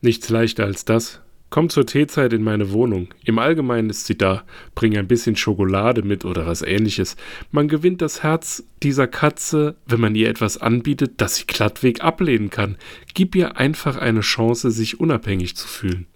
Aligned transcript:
Nichts 0.00 0.30
leichter 0.30 0.64
als 0.64 0.84
das. 0.84 1.20
Komm 1.50 1.68
zur 1.68 1.84
Teezeit 1.84 2.32
in 2.32 2.44
meine 2.44 2.70
Wohnung. 2.70 3.08
Im 3.24 3.40
Allgemeinen 3.40 3.90
ist 3.90 4.06
sie 4.06 4.16
da. 4.16 4.44
Bring 4.76 4.96
ein 4.96 5.08
bisschen 5.08 5.34
Schokolade 5.34 6.02
mit 6.02 6.24
oder 6.24 6.46
was 6.46 6.62
ähnliches. 6.62 7.16
Man 7.50 7.66
gewinnt 7.66 8.00
das 8.02 8.22
Herz 8.22 8.62
dieser 8.84 9.08
Katze, 9.08 9.74
wenn 9.84 10.00
man 10.00 10.14
ihr 10.14 10.28
etwas 10.28 10.58
anbietet, 10.58 11.14
das 11.16 11.36
sie 11.36 11.46
glattweg 11.46 12.04
ablehnen 12.04 12.50
kann. 12.50 12.76
Gib 13.14 13.34
ihr 13.34 13.56
einfach 13.56 13.96
eine 13.96 14.20
Chance, 14.20 14.70
sich 14.70 15.00
unabhängig 15.00 15.56
zu 15.56 15.66
fühlen. 15.66 16.06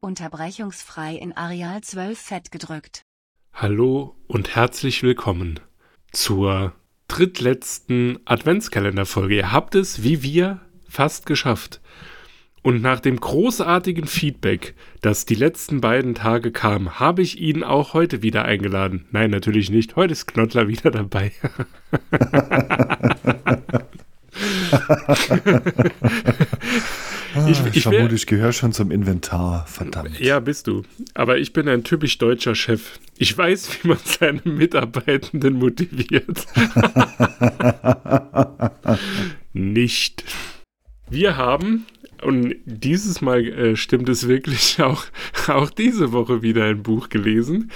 Unterbrechungsfrei 0.00 1.14
in 1.14 1.36
Areal 1.36 1.80
12 1.82 2.18
fett 2.18 2.50
gedrückt. 2.50 3.02
Hallo 3.52 4.16
und 4.26 4.54
herzlich 4.54 5.02
willkommen 5.02 5.60
zur 6.12 6.72
drittletzten 7.08 8.18
Adventskalenderfolge. 8.24 9.36
Ihr 9.36 9.52
habt 9.52 9.74
es, 9.74 10.02
wie 10.02 10.22
wir, 10.22 10.60
fast 10.88 11.26
geschafft. 11.26 11.80
Und 12.62 12.82
nach 12.82 13.00
dem 13.00 13.18
großartigen 13.18 14.06
Feedback, 14.06 14.74
das 15.00 15.24
die 15.24 15.34
letzten 15.34 15.80
beiden 15.80 16.14
Tage 16.14 16.52
kam, 16.52 17.00
habe 17.00 17.22
ich 17.22 17.40
ihn 17.40 17.64
auch 17.64 17.94
heute 17.94 18.22
wieder 18.22 18.44
eingeladen. 18.44 19.06
Nein, 19.10 19.30
natürlich 19.30 19.70
nicht. 19.70 19.96
Heute 19.96 20.12
ist 20.12 20.26
Knottler 20.26 20.68
wieder 20.68 20.90
dabei. 20.90 21.32
Ah, 27.50 27.52
ich, 27.52 27.70
ich, 27.70 27.76
ich 27.76 27.82
vermute, 27.82 28.14
ich 28.14 28.26
gehöre 28.26 28.52
schon 28.52 28.72
zum 28.72 28.90
Inventar, 28.90 29.66
verdammt. 29.66 30.18
Ja, 30.20 30.40
bist 30.40 30.66
du. 30.66 30.82
Aber 31.14 31.38
ich 31.38 31.52
bin 31.52 31.68
ein 31.68 31.84
typisch 31.84 32.18
deutscher 32.18 32.54
Chef. 32.54 32.98
Ich 33.18 33.36
weiß, 33.36 33.82
wie 33.82 33.88
man 33.88 33.98
seine 34.04 34.40
Mitarbeitenden 34.44 35.58
motiviert. 35.58 36.46
Nicht. 39.52 40.24
Wir 41.10 41.36
haben, 41.36 41.86
und 42.22 42.54
dieses 42.64 43.20
Mal 43.20 43.46
äh, 43.46 43.76
stimmt 43.76 44.08
es 44.08 44.28
wirklich 44.28 44.76
auch, 44.82 45.04
auch 45.48 45.70
diese 45.70 46.12
Woche 46.12 46.42
wieder 46.42 46.64
ein 46.64 46.82
Buch 46.82 47.08
gelesen 47.08 47.70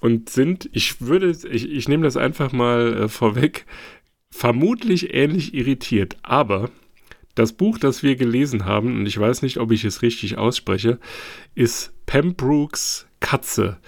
und 0.00 0.30
sind, 0.30 0.68
ich 0.72 1.00
würde, 1.00 1.34
ich, 1.50 1.70
ich 1.70 1.88
nehme 1.88 2.04
das 2.04 2.16
einfach 2.16 2.52
mal 2.52 3.04
äh, 3.04 3.08
vorweg, 3.08 3.66
vermutlich 4.30 5.14
ähnlich 5.14 5.54
irritiert. 5.54 6.16
Aber 6.22 6.70
das 7.36 7.52
Buch, 7.52 7.78
das 7.78 8.02
wir 8.02 8.16
gelesen 8.16 8.64
haben, 8.64 8.98
und 8.98 9.06
ich 9.06 9.18
weiß 9.18 9.42
nicht, 9.42 9.58
ob 9.58 9.70
ich 9.70 9.84
es 9.84 10.02
richtig 10.02 10.38
ausspreche, 10.38 10.98
ist 11.54 11.92
Pembrokes 12.06 13.06
Katze. 13.20 13.78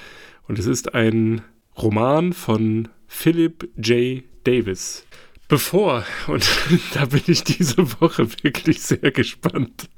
Und 0.47 0.59
es 0.59 0.67
ist 0.67 0.95
ein 0.95 1.43
Roman 1.77 2.33
von 2.33 2.89
Philip 3.07 3.69
J. 3.77 4.23
Davis. 4.45 5.05
Bevor, 5.49 6.05
und 6.27 6.47
da 6.95 7.07
bin 7.07 7.23
ich 7.27 7.43
diese 7.43 7.79
Woche 8.01 8.29
wirklich 8.43 8.83
sehr 8.83 9.11
gespannt, 9.11 9.89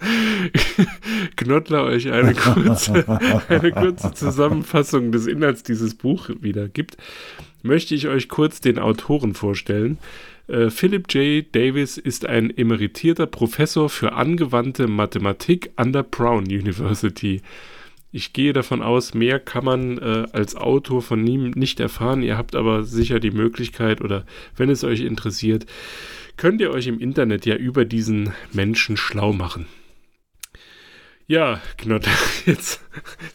Knottler 1.37 1.85
euch 1.85 2.11
eine 2.11 2.35
kurze, 2.35 3.05
eine 3.49 3.73
kurze 3.73 4.15
Zusammenfassung 4.15 5.11
des 5.11 5.27
Inhalts 5.27 5.65
dieses 5.65 5.97
Buches 5.97 6.37
wiedergibt, 6.41 6.97
möchte 7.63 7.97
ich 7.97 8.07
euch 8.07 8.29
kurz 8.29 8.61
den 8.61 8.79
Autoren 8.79 9.35
vorstellen. 9.35 9.99
Äh, 10.51 10.71
Philip 10.71 11.13
J. 11.15 11.47
Davis 11.55 11.97
ist 11.97 12.27
ein 12.27 12.51
emeritierter 12.51 13.27
Professor 13.27 13.89
für 13.89 14.15
angewandte 14.15 14.89
Mathematik 14.89 15.71
an 15.77 15.93
der 15.93 16.03
Brown 16.03 16.45
University. 16.45 17.41
Ich 18.11 18.33
gehe 18.33 18.53
davon 18.53 18.83
aus, 18.83 19.15
mehr 19.15 19.39
kann 19.39 19.65
man 19.65 19.99
äh, 19.99 20.27
als 20.33 20.57
Autor 20.57 21.03
von 21.03 21.25
ihm 21.25 21.53
nicht 21.53 21.79
erfahren. 21.79 22.23
Ihr 22.23 22.37
habt 22.37 22.57
aber 22.57 22.83
sicher 22.83 23.21
die 23.21 23.31
Möglichkeit 23.31 24.01
oder 24.01 24.27
wenn 24.57 24.71
es 24.71 24.83
euch 24.83 25.03
interessiert, 25.03 25.67
könnt 26.37 26.61
ihr 26.61 26.73
euch 26.73 26.89
im 26.89 26.99
Internet 26.99 27.47
ja 27.47 27.55
über 27.55 27.85
diesen 27.85 28.33
Menschen 28.53 28.97
schlau 28.97 29.33
machen. 29.33 29.67
Ja, 31.29 31.61
Knott, 31.79 32.09
jetzt 32.47 32.81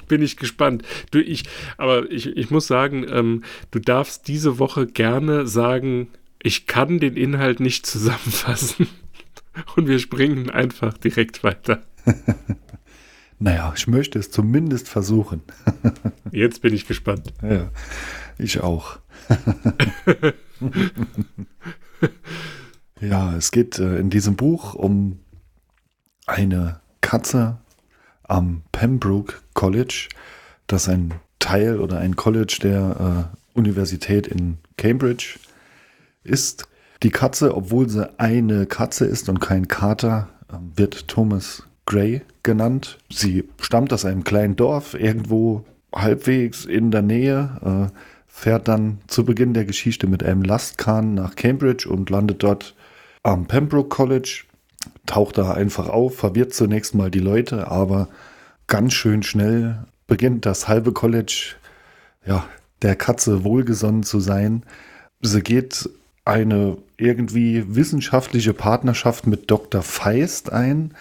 bin 0.10 0.22
ich 0.22 0.36
gespannt. 0.36 0.84
Du, 1.12 1.22
ich, 1.22 1.44
aber 1.78 2.12
ich, 2.12 2.28
ich 2.36 2.50
muss 2.50 2.68
sagen, 2.68 3.06
ähm, 3.10 3.46
du 3.72 3.80
darfst 3.80 4.28
diese 4.28 4.60
Woche 4.60 4.86
gerne 4.86 5.48
sagen, 5.48 6.10
ich 6.46 6.68
kann 6.68 7.00
den 7.00 7.18
Inhalt 7.18 7.60
nicht 7.60 7.88
zusammenfassen. 7.88 8.88
Und 9.76 9.88
wir 9.88 9.98
springen 10.00 10.50
einfach 10.50 10.96
direkt 10.98 11.44
weiter. 11.44 11.82
naja, 13.40 13.74
ich 13.76 13.88
möchte 13.88 14.20
es 14.20 14.30
zumindest 14.30 14.88
versuchen. 14.88 15.42
Jetzt 16.32 16.62
bin 16.62 16.74
ich 16.74 16.86
gespannt. 16.86 17.34
Ja, 17.42 17.72
ich 18.38 18.62
auch. 18.62 19.00
ja, 23.02 23.36
es 23.36 23.52
geht 23.52 23.80
äh, 23.80 23.98
in 23.98 24.12
diesem 24.12 24.36
Buch 24.36 24.76
um 24.76 25.20
eine 26.28 26.80
Katze 27.02 27.58
am 28.24 28.64
Pembroke 28.72 29.36
College, 29.54 30.10
das 30.68 30.90
ein 30.90 31.16
Teil 31.40 31.80
oder 31.80 31.98
ein 32.00 32.16
College 32.16 32.60
der 32.62 33.32
äh, 33.34 33.58
Universität 33.58 34.28
in 34.28 34.58
Cambridge 34.78 35.40
ist. 36.26 36.68
Die 37.04 37.10
Katze, 37.10 37.56
obwohl 37.56 37.90
sie 37.90 38.20
eine 38.20 38.66
Katze 38.66 39.06
ist 39.06 39.30
und 39.30 39.40
kein 39.40 39.68
Kater, 39.68 40.30
ähm, 40.52 40.72
wird 40.76 41.08
Thomas 41.08 41.64
Gray 41.86 42.22
genannt. 42.44 42.98
Sie 43.12 43.48
stammt 43.62 43.94
aus 43.94 44.06
einem 44.06 44.24
kleinen 44.24 44.56
Dorf, 44.56 44.94
irgendwo 44.94 45.66
halbwegs 45.94 46.66
in 46.66 46.92
der 46.92 47.02
Nähe, 47.02 47.90
äh, 47.92 47.96
fährt 48.28 48.68
dann 48.68 49.00
zu 49.08 49.24
Beginn 49.24 49.54
der 49.54 49.66
Geschichte 49.66 50.08
mit 50.08 50.24
einem 50.24 50.42
Lastkahn 50.42 51.14
nach 51.14 51.36
Cambridge 51.36 51.88
und 51.88 52.10
landet 52.10 52.44
dort 52.44 52.76
am 53.24 53.48
Pembroke 53.48 53.90
College, 53.90 54.44
taucht 55.06 55.38
da 55.38 55.52
einfach 55.54 55.88
auf, 55.88 56.18
verwirrt 56.18 56.54
zunächst 56.54 56.96
mal 56.96 57.10
die 57.10 57.20
Leute, 57.20 57.70
aber 57.70 58.10
ganz 58.68 58.94
schön 58.94 59.24
schnell 59.24 59.86
beginnt 60.08 60.46
das 60.46 60.68
halbe 60.68 60.92
College 60.92 61.56
ja, 62.26 62.46
der 62.82 62.96
Katze 62.96 63.44
wohlgesonnen 63.44 64.04
zu 64.04 64.20
sein. 64.20 64.64
Sie 65.22 65.42
geht 65.42 65.90
eine 66.26 66.78
irgendwie 66.98 67.64
wissenschaftliche 67.76 68.54
Partnerschaft 68.54 69.28
mit 69.28 69.50
Dr. 69.52 69.84
Feist 69.84 70.52
ein, 70.52 70.94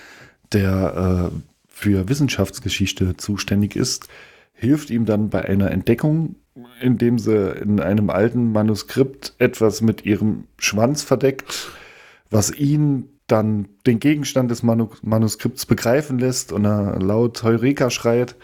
der 0.53 1.31
äh, 1.33 1.37
für 1.67 2.09
Wissenschaftsgeschichte 2.09 3.17
zuständig 3.17 3.75
ist, 3.75 4.09
hilft 4.53 4.91
ihm 4.91 5.07
dann 5.07 5.31
bei 5.31 5.45
einer 5.45 5.71
Entdeckung, 5.71 6.37
indem 6.81 7.19
sie 7.19 7.51
in 7.51 7.81
einem 7.81 8.11
alten 8.11 8.53
Manuskript 8.53 9.35
etwas 9.39 9.81
mit 9.81 10.05
ihrem 10.05 10.45
Schwanz 10.59 11.03
verdeckt, 11.03 11.69
was 12.31 12.55
ihn 12.55 13.09
dann 13.27 13.69
den 13.87 14.01
Gegenstand 14.01 14.51
des 14.51 14.63
Manu 14.63 14.91
Manuskripts 15.03 15.65
begreifen 15.65 16.19
lässt 16.19 16.53
und 16.53 16.67
er 16.67 17.01
laut 17.01 17.43
Heureka 17.43 17.89
schreit 17.91 18.37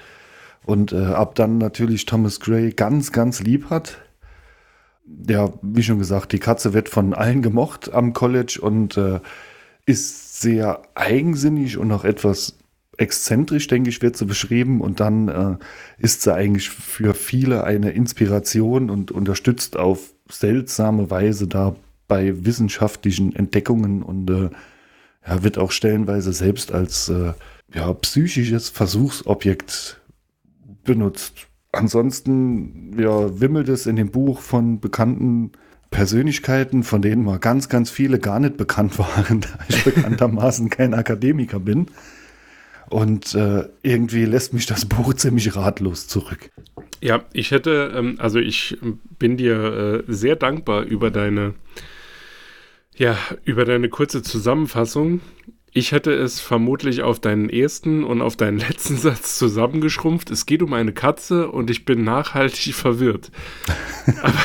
und 0.64 0.92
äh, 0.92 1.04
ab 1.04 1.34
dann 1.34 1.58
natürlich 1.58 2.06
Thomas 2.06 2.40
Gray 2.40 2.70
ganz, 2.72 3.12
ganz 3.12 3.40
lieb 3.40 3.68
hat 3.68 3.98
ja, 5.28 5.52
wie 5.62 5.82
schon 5.82 5.98
gesagt, 5.98 6.32
die 6.32 6.38
Katze 6.38 6.72
wird 6.72 6.88
von 6.88 7.14
allen 7.14 7.42
gemocht 7.42 7.92
am 7.92 8.12
College 8.12 8.58
und 8.60 8.96
äh, 8.96 9.20
ist 9.86 10.40
sehr 10.40 10.82
eigensinnig 10.94 11.78
und 11.78 11.90
auch 11.92 12.04
etwas 12.04 12.58
exzentrisch, 12.96 13.66
denke 13.66 13.90
ich, 13.90 14.02
wird 14.02 14.16
sie 14.16 14.26
beschrieben. 14.26 14.80
Und 14.80 15.00
dann 15.00 15.28
äh, 15.28 15.56
ist 15.98 16.22
sie 16.22 16.34
eigentlich 16.34 16.70
für 16.70 17.14
viele 17.14 17.64
eine 17.64 17.90
Inspiration 17.90 18.90
und 18.90 19.10
unterstützt 19.10 19.76
auf 19.76 20.12
seltsame 20.28 21.10
Weise 21.10 21.48
da 21.48 21.74
bei 22.08 22.44
wissenschaftlichen 22.44 23.34
Entdeckungen 23.34 24.02
und 24.02 24.30
äh, 24.30 24.50
ja, 25.26 25.42
wird 25.42 25.58
auch 25.58 25.70
stellenweise 25.70 26.32
selbst 26.32 26.72
als 26.72 27.08
äh, 27.08 27.32
ja, 27.72 27.92
psychisches 27.94 28.68
Versuchsobjekt 28.68 30.00
benutzt 30.84 31.46
ansonsten 31.72 32.98
ja, 32.98 33.40
wimmelt 33.40 33.68
es 33.68 33.86
in 33.86 33.96
dem 33.96 34.10
Buch 34.10 34.40
von 34.40 34.80
bekannten 34.80 35.52
Persönlichkeiten, 35.90 36.82
von 36.82 37.02
denen 37.02 37.24
mal 37.24 37.38
ganz, 37.38 37.68
ganz 37.68 37.90
viele 37.90 38.18
gar 38.18 38.40
nicht 38.40 38.56
bekannt 38.56 38.98
waren, 38.98 39.40
da 39.40 39.48
ich 39.68 39.84
bekanntermaßen 39.84 40.70
kein 40.70 40.94
Akademiker 40.94 41.60
bin. 41.60 41.86
Und 42.88 43.36
äh, 43.36 43.68
irgendwie 43.82 44.24
lässt 44.24 44.52
mich 44.52 44.66
das 44.66 44.84
Buch 44.84 45.14
ziemlich 45.14 45.54
ratlos 45.54 46.08
zurück. 46.08 46.50
Ja, 47.00 47.24
ich 47.32 47.52
hätte, 47.52 47.92
ähm, 47.94 48.16
also 48.18 48.40
ich 48.40 48.78
bin 49.18 49.36
dir 49.36 50.04
äh, 50.08 50.12
sehr 50.12 50.34
dankbar 50.34 50.82
über 50.82 51.12
deine, 51.12 51.54
ja, 52.96 53.16
über 53.44 53.64
deine 53.64 53.88
kurze 53.88 54.22
Zusammenfassung. 54.22 55.20
Ich 55.72 55.92
hätte 55.92 56.12
es 56.12 56.40
vermutlich 56.40 57.02
auf 57.02 57.20
deinen 57.20 57.48
ersten 57.48 58.02
und 58.02 58.22
auf 58.22 58.36
deinen 58.36 58.58
letzten 58.68 58.96
Satz 58.96 59.38
zusammengeschrumpft. 59.38 60.30
Es 60.30 60.46
geht 60.46 60.62
um 60.62 60.72
eine 60.72 60.92
Katze 60.92 61.50
und 61.50 61.70
ich 61.70 61.84
bin 61.84 62.04
nachhaltig 62.04 62.74
verwirrt. 62.74 63.30
Aber 64.22 64.38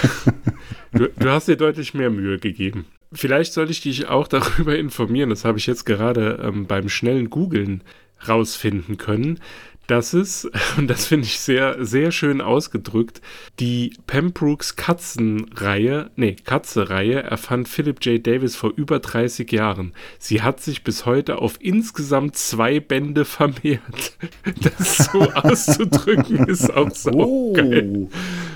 du, 0.91 1.09
du 1.09 1.29
hast 1.29 1.47
dir 1.47 1.57
deutlich 1.57 1.93
mehr 1.93 2.09
Mühe 2.09 2.37
gegeben. 2.39 2.85
Vielleicht 3.11 3.53
sollte 3.53 3.71
ich 3.71 3.81
dich 3.81 4.07
auch 4.07 4.27
darüber 4.27 4.77
informieren, 4.77 5.29
das 5.29 5.45
habe 5.45 5.57
ich 5.57 5.67
jetzt 5.67 5.85
gerade 5.85 6.41
ähm, 6.43 6.67
beim 6.67 6.89
schnellen 6.89 7.29
Googlen 7.29 7.81
rausfinden 8.27 8.97
können, 8.97 9.39
dass 9.87 10.13
es, 10.13 10.49
und 10.77 10.87
das 10.87 11.05
finde 11.05 11.25
ich 11.25 11.39
sehr, 11.39 11.83
sehr 11.83 12.11
schön 12.11 12.41
ausgedrückt, 12.41 13.21
die 13.59 13.93
Pembrokes 14.07 14.75
Katzenreihe, 14.75 16.11
nee, 16.15 16.35
Katze-Reihe 16.43 17.23
erfand 17.23 17.67
Philip 17.67 18.03
J. 18.05 18.25
Davis 18.25 18.55
vor 18.55 18.73
über 18.75 18.99
30 18.99 19.51
Jahren. 19.51 19.93
Sie 20.19 20.41
hat 20.41 20.61
sich 20.61 20.83
bis 20.83 21.05
heute 21.05 21.39
auf 21.39 21.57
insgesamt 21.59 22.35
zwei 22.35 22.79
Bände 22.79 23.25
vermehrt. 23.25 24.17
Das 24.61 24.97
so 25.11 25.21
auszudrücken 25.33 26.47
ist 26.47 26.71
auch 26.73 26.91
so 26.91 27.11
oh, 27.11 27.53
geil. 27.53 28.07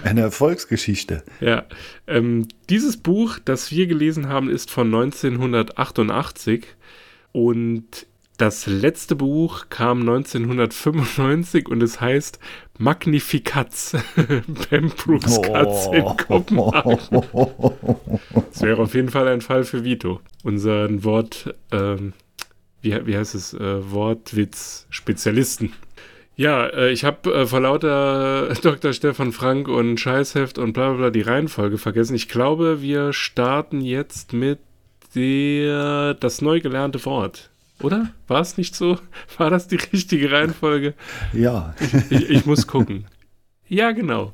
Eine 0.04 0.22
Erfolgsgeschichte. 0.22 1.24
Ja, 1.42 1.66
ähm, 2.08 2.48
dieses 2.70 2.98
Buch, 2.98 3.40
das 3.44 3.72
wir 3.72 3.88
gelesen 3.88 4.28
haben, 4.30 4.50
ist 4.50 4.72
von 4.72 4.88
1988 4.88 6.66
und 7.32 8.08
das 8.40 8.68
letzte 8.68 9.16
Buch 9.18 9.66
kam 9.70 10.00
1995 10.00 11.68
und 11.68 11.84
es 11.84 12.00
heißt 12.00 12.40
Magnificatz. 12.78 13.98
Pembrokes 14.70 15.42
Katz 15.42 15.90
in 15.92 16.04
oh. 16.04 16.16
Kopenhagen. 16.16 17.00
Das 18.52 18.62
wäre 18.62 18.82
auf 18.82 18.94
jeden 18.94 19.10
Fall 19.10 19.28
ein 19.28 19.42
Fall 19.42 19.64
für 19.64 19.84
Vito. 19.84 20.22
Unseren 20.44 21.04
Wort, 21.04 21.54
ähm, 21.72 22.14
wie, 22.82 23.06
wie 23.06 23.18
heißt 23.18 23.36
es, 23.36 23.54
äh, 23.54 23.92
Wortwitz-Spezialisten. 23.92 25.74
Ja, 26.36 26.68
äh, 26.68 26.92
ich 26.92 27.04
habe 27.04 27.34
äh, 27.34 27.46
vor 27.46 27.60
lauter 27.60 28.54
Dr. 28.62 28.94
Stefan 28.94 29.34
Frank 29.34 29.68
und 29.68 30.00
Scheißheft 30.00 30.58
und 30.58 30.74
bla 30.74 30.90
bla 30.90 30.98
bla 30.98 31.10
die 31.10 31.22
Reihenfolge 31.22 31.78
vergessen. 31.78 32.16
Ich 32.16 32.30
glaube, 32.30 32.82
wir 32.82 33.12
starten 33.12 33.82
jetzt 33.82 34.32
mit 34.32 34.60
der, 35.16 36.14
das 36.14 36.42
neu 36.42 36.62
gelernte 36.62 37.04
Wort. 37.06 37.50
Oder? 37.82 38.14
War 38.28 38.42
es 38.42 38.58
nicht 38.58 38.76
so? 38.76 39.00
War 39.38 39.50
das 39.50 39.68
die 39.68 39.78
richtige 39.78 40.32
Reihenfolge? 40.32 40.94
Ja. 41.34 41.76
Ich, 42.10 42.30
ich, 42.30 42.46
muss 42.46 42.68
gucken. 42.68 43.06
Ja, 43.68 43.92
genau. 43.92 44.34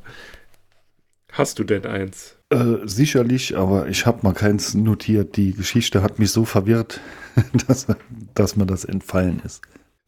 Hast 1.31 1.59
du 1.59 1.63
denn 1.63 1.85
eins? 1.85 2.37
Äh, 2.49 2.77
sicherlich, 2.85 3.57
aber 3.57 3.87
ich 3.87 4.05
habe 4.05 4.19
mal 4.23 4.33
keins 4.33 4.73
notiert. 4.73 5.35
Die 5.35 5.53
Geschichte 5.53 6.01
hat 6.01 6.19
mich 6.19 6.31
so 6.31 6.45
verwirrt, 6.45 7.01
dass, 7.67 7.87
dass 8.33 8.55
mir 8.55 8.65
das 8.65 8.85
entfallen 8.85 9.41
ist. 9.43 9.61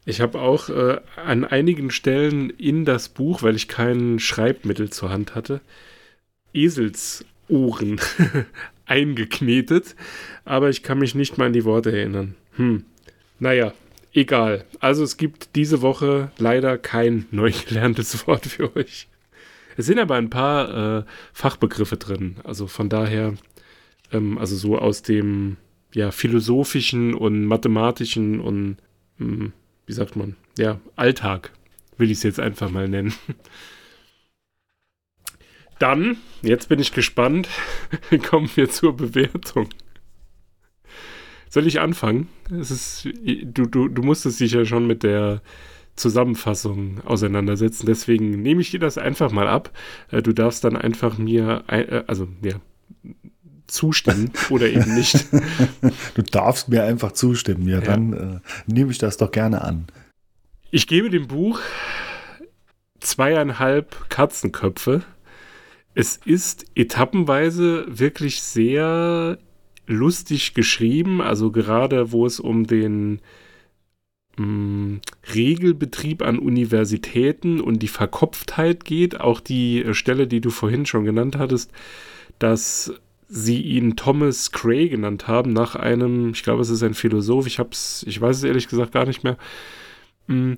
Ich 0.05 0.21
habe 0.21 0.39
auch 0.39 0.69
äh, 0.69 1.01
an 1.17 1.43
einigen 1.43 1.91
Stellen 1.91 2.49
in 2.49 2.85
das 2.85 3.09
Buch, 3.09 3.43
weil 3.43 3.57
ich 3.57 3.67
kein 3.67 4.19
Schreibmittel 4.19 4.89
zur 4.89 5.09
Hand 5.09 5.35
hatte, 5.35 5.59
Eselsohren 6.53 7.99
eingeknetet, 8.85 9.95
aber 10.45 10.69
ich 10.69 10.81
kann 10.81 10.99
mich 10.99 11.13
nicht 11.13 11.37
mal 11.37 11.47
an 11.47 11.53
die 11.53 11.65
Worte 11.65 11.91
erinnern. 11.91 12.35
Hm. 12.55 12.85
Naja, 13.39 13.73
egal. 14.13 14.65
Also 14.79 15.03
es 15.03 15.17
gibt 15.17 15.55
diese 15.55 15.81
Woche 15.81 16.31
leider 16.37 16.77
kein 16.77 17.27
neu 17.31 17.51
gelerntes 17.51 18.27
Wort 18.27 18.45
für 18.45 18.75
euch. 18.75 19.07
Es 19.77 19.85
sind 19.85 19.99
aber 19.99 20.15
ein 20.15 20.29
paar 20.29 20.99
äh, 20.99 21.03
Fachbegriffe 21.33 21.97
drin. 21.97 22.37
Also 22.43 22.67
von 22.67 22.89
daher, 22.89 23.35
ähm, 24.11 24.37
also 24.37 24.55
so 24.55 24.77
aus 24.77 25.03
dem 25.03 25.57
ja, 25.93 26.11
philosophischen 26.11 27.13
und 27.13 27.45
mathematischen 27.45 28.39
und, 28.39 28.77
mh, 29.17 29.27
hm, 29.27 29.53
wie 29.85 29.93
sagt 29.93 30.15
man, 30.15 30.35
ja, 30.57 30.79
Alltag, 30.95 31.51
will 31.97 32.11
ich 32.11 32.17
es 32.17 32.23
jetzt 32.23 32.39
einfach 32.39 32.69
mal 32.69 32.87
nennen. 32.89 33.13
Dann, 35.79 36.17
jetzt 36.41 36.69
bin 36.69 36.79
ich 36.79 36.91
gespannt, 36.91 37.47
kommen 38.29 38.49
wir 38.55 38.69
zur 38.69 38.97
Bewertung. 38.97 39.69
Soll 41.49 41.67
ich 41.67 41.79
anfangen? 41.79 42.27
Es 42.51 42.71
ist, 42.71 43.07
du, 43.43 43.65
du, 43.65 43.87
du 43.87 44.01
musstest 44.01 44.39
dich 44.39 44.51
ja 44.51 44.65
schon 44.65 44.87
mit 44.87 45.03
der 45.03 45.41
Zusammenfassung 45.95 47.01
auseinandersetzen. 47.05 47.85
Deswegen 47.85 48.41
nehme 48.41 48.61
ich 48.61 48.71
dir 48.71 48.79
das 48.79 48.97
einfach 48.97 49.31
mal 49.31 49.47
ab. 49.47 49.71
Äh, 50.11 50.21
du 50.21 50.33
darfst 50.33 50.63
dann 50.63 50.77
einfach 50.77 51.17
mir, 51.17 51.63
äh, 51.67 52.03
also 52.07 52.27
ja, 52.41 52.53
zustimmen 53.67 54.31
oder 54.49 54.69
eben 54.69 54.95
nicht. 54.95 55.25
Du 56.15 56.21
darfst 56.21 56.69
mir 56.69 56.83
einfach 56.83 57.11
zustimmen. 57.11 57.67
Ja, 57.67 57.79
ja. 57.79 57.81
dann 57.81 58.13
äh, 58.13 58.39
nehme 58.71 58.91
ich 58.91 58.97
das 58.97 59.17
doch 59.17 59.31
gerne 59.31 59.61
an. 59.61 59.87
Ich 60.71 60.87
gebe 60.87 61.09
dem 61.09 61.27
Buch 61.27 61.59
zweieinhalb 62.99 64.09
Katzenköpfe. 64.09 65.03
Es 65.95 66.17
ist 66.17 66.65
etappenweise 66.75 67.85
wirklich 67.87 68.41
sehr 68.43 69.39
lustig 69.87 70.53
geschrieben, 70.53 71.21
also 71.21 71.51
gerade 71.51 72.11
wo 72.11 72.25
es 72.25 72.39
um 72.39 72.67
den 72.67 73.21
mh, 74.37 74.45
mm, 74.45 75.01
Regelbetrieb 75.33 76.21
an 76.21 76.39
Universitäten 76.39 77.59
und 77.59 77.79
die 77.79 77.87
Verkopftheit 77.87 78.85
geht, 78.85 79.19
auch 79.19 79.39
die 79.39 79.81
äh, 79.83 79.93
Stelle, 79.93 80.27
die 80.27 80.41
du 80.41 80.49
vorhin 80.49 80.85
schon 80.85 81.05
genannt 81.05 81.37
hattest, 81.37 81.71
dass 82.39 82.93
sie 83.29 83.61
ihn 83.61 83.95
Thomas 83.95 84.51
Gray 84.51 84.89
genannt 84.89 85.27
haben, 85.27 85.51
nach 85.51 85.75
einem, 85.75 86.31
ich 86.31 86.43
glaube, 86.43 86.61
es 86.61 86.69
ist 86.69 86.83
ein 86.83 86.93
Philosoph, 86.93 87.47
ich 87.47 87.59
hab's, 87.59 88.05
ich 88.07 88.21
weiß 88.21 88.37
es 88.37 88.43
ehrlich 88.43 88.67
gesagt 88.67 88.93
gar 88.93 89.05
nicht 89.05 89.23
mehr. 89.23 89.37
Mm, 90.27 90.53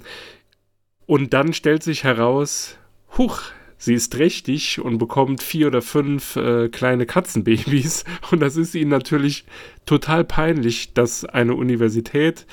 und 1.05 1.33
dann 1.33 1.53
stellt 1.53 1.81
sich 1.81 2.03
heraus, 2.03 2.77
huch, 3.17 3.41
sie 3.79 3.95
ist 3.95 4.13
trächtig 4.13 4.79
und 4.79 4.99
bekommt 4.99 5.41
vier 5.41 5.67
oder 5.67 5.81
fünf 5.81 6.35
äh, 6.35 6.69
kleine 6.69 7.07
Katzenbabys. 7.07 8.03
Und 8.31 8.41
das 8.41 8.55
ist 8.57 8.75
ihnen 8.75 8.91
natürlich 8.91 9.45
total 9.87 10.23
peinlich, 10.23 10.93
dass 10.93 11.25
eine 11.25 11.55
Universität 11.55 12.45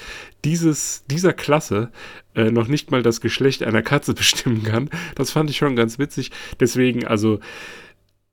dieses, 0.45 1.05
dieser 1.11 1.35
Klasse 1.35 1.91
äh, 2.35 2.51
noch 2.51 2.69
nicht 2.69 2.91
mal 2.91 3.03
das 3.03 3.21
Geschlecht 3.21 3.63
einer 3.63 3.83
Katze 3.83 4.15
bestimmen 4.15 4.63
kann. 4.63 4.89
Das 5.17 5.33
fand 5.33 5.51
ich 5.51 5.59
schon 5.59 5.77
ganz 5.77 5.99
witzig. 5.99 6.31
Deswegen 6.61 7.07
also 7.07 7.41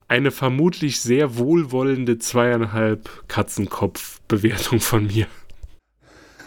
eine 0.08 0.32
vermutlich 0.32 1.02
sehr 1.02 1.38
wohlwollende 1.38 2.20
zweieinhalb 2.20 3.10
Katzenkopf-Bewertung 3.28 4.80
von 4.80 5.08
mir. 5.08 5.26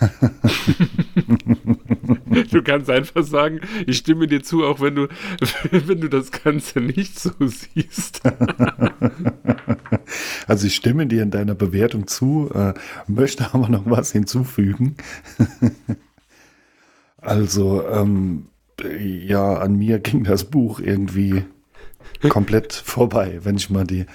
du 2.51 2.63
kannst 2.63 2.91
einfach 2.91 3.25
sagen, 3.25 3.61
ich 3.87 3.99
stimme 3.99 4.27
dir 4.27 4.43
zu, 4.43 4.65
auch 4.65 4.81
wenn 4.81 4.95
du, 4.95 5.09
wenn 5.71 6.01
du 6.01 6.09
das 6.09 6.33
Ganze 6.33 6.81
nicht 6.81 7.19
so 7.19 7.31
siehst. 7.41 8.23
also 10.47 10.67
ich 10.67 10.75
stimme 10.75 11.07
dir 11.07 11.23
in 11.23 11.31
deiner 11.31 11.55
Bewertung 11.55 12.07
zu, 12.07 12.51
äh, 12.55 12.75
möchte 13.07 13.55
aber 13.55 13.69
noch 13.69 13.85
was 13.87 14.13
hinzufügen. 14.13 14.97
also, 17.19 17.87
ähm, 17.89 18.49
ja, 18.99 19.59
an 19.59 19.77
mir 19.77 20.01
ging 20.01 20.25
das 20.25 20.45
Buch 20.45 20.81
irgendwie 20.81 21.45
komplett 22.29 22.73
vorbei, 22.73 23.41
wenn 23.43 23.57
ich 23.57 23.71
mal 23.71 23.85
die, 23.85 24.07